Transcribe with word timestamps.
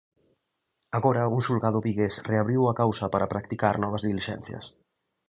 Agora 0.97 1.31
un 1.35 1.39
xulgado 1.45 1.83
vigués 1.87 2.15
reabriu 2.31 2.61
a 2.67 2.77
causa 2.81 3.05
para 3.13 3.31
practicar 3.33 3.75
novas 3.77 4.03
dilixencias. 4.09 4.65